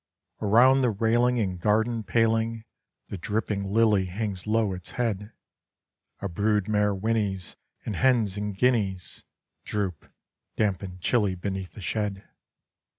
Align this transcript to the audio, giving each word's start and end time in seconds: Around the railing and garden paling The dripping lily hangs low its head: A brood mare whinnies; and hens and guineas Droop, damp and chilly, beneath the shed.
Around 0.41 0.81
the 0.81 0.89
railing 0.89 1.37
and 1.37 1.59
garden 1.59 2.01
paling 2.01 2.63
The 3.09 3.19
dripping 3.19 3.65
lily 3.65 4.05
hangs 4.05 4.47
low 4.47 4.73
its 4.73 4.93
head: 4.93 5.31
A 6.21 6.27
brood 6.27 6.67
mare 6.67 6.95
whinnies; 6.95 7.55
and 7.85 7.95
hens 7.95 8.35
and 8.35 8.57
guineas 8.57 9.23
Droop, 9.63 10.09
damp 10.55 10.81
and 10.81 10.99
chilly, 10.99 11.35
beneath 11.35 11.73
the 11.73 11.81
shed. 11.81 12.27